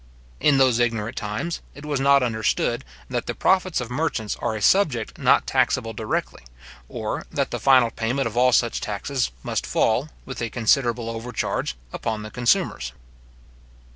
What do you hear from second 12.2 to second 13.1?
the consumers.